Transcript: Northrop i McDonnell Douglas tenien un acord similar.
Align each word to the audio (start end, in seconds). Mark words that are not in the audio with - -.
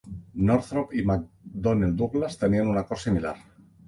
Northrop 0.49 0.95
i 0.99 1.03
McDonnell 1.09 1.91
Douglas 1.99 2.39
tenien 2.45 2.71
un 2.73 2.81
acord 2.81 3.03
similar. 3.05 3.35